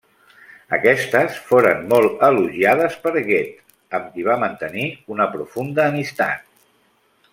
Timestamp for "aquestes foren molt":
0.75-2.23